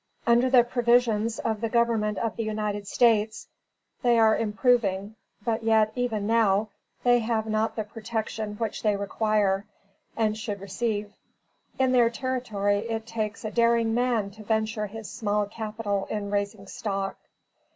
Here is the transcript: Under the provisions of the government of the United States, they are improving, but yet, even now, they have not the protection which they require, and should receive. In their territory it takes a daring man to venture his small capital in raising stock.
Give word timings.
Under 0.25 0.49
the 0.49 0.63
provisions 0.63 1.37
of 1.37 1.61
the 1.61 1.69
government 1.69 2.17
of 2.17 2.35
the 2.35 2.41
United 2.41 2.87
States, 2.87 3.47
they 4.01 4.17
are 4.17 4.35
improving, 4.35 5.15
but 5.45 5.63
yet, 5.63 5.91
even 5.93 6.25
now, 6.25 6.69
they 7.03 7.19
have 7.19 7.45
not 7.45 7.75
the 7.75 7.83
protection 7.83 8.55
which 8.55 8.81
they 8.81 8.95
require, 8.95 9.67
and 10.17 10.35
should 10.35 10.59
receive. 10.59 11.13
In 11.77 11.91
their 11.91 12.09
territory 12.09 12.77
it 12.89 13.05
takes 13.05 13.45
a 13.45 13.51
daring 13.51 13.93
man 13.93 14.31
to 14.31 14.43
venture 14.43 14.87
his 14.87 15.07
small 15.07 15.45
capital 15.45 16.07
in 16.09 16.31
raising 16.31 16.65
stock. 16.65 17.17